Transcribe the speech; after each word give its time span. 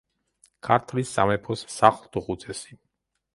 ქართლის 0.67 1.11
სამეფოს 1.17 1.65
სახლთუხუცესი. 1.75 2.81